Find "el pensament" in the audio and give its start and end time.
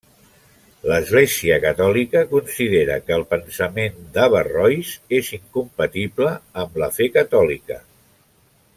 3.19-4.01